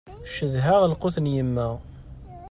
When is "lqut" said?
0.91-1.15